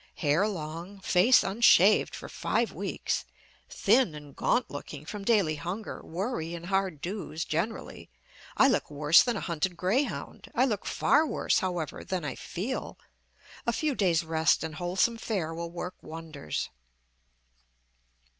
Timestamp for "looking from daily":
4.71-5.57